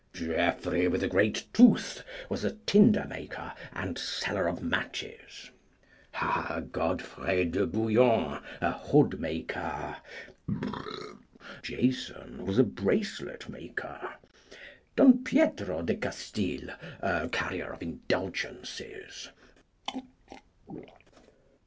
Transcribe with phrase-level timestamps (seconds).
[0.13, 5.51] Geoffrey with the great tooth was a tinder maker and seller of matches.
[6.71, 9.97] Godfrey de Bouillon, a hood maker.
[11.61, 14.15] Jason was a bracelet maker.
[14.95, 19.29] Don Pietro de Castille, a carrier of indulgences.